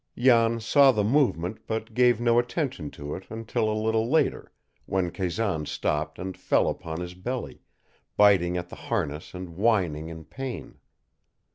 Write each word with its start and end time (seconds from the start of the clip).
Jan 0.17 0.59
saw 0.59 0.91
the 0.91 1.03
movement 1.03 1.67
but 1.67 1.93
gave 1.93 2.19
no 2.19 2.39
attention 2.39 2.89
to 2.89 3.13
it 3.13 3.27
until 3.29 3.69
a 3.69 3.77
little 3.79 4.09
later, 4.09 4.51
when 4.87 5.11
Kazan 5.11 5.67
stopped 5.67 6.17
and 6.17 6.35
fell 6.35 6.67
upon 6.69 7.01
his 7.01 7.13
belly, 7.13 7.61
biting 8.17 8.57
at 8.57 8.69
the 8.69 8.75
harness 8.75 9.35
and 9.35 9.49
whining 9.57 10.09
in 10.09 10.25
pain. 10.25 10.79